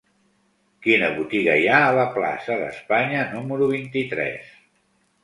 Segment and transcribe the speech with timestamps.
[0.85, 4.49] Quina botiga hi ha a la plaça d'Espanya número vint-i-tres?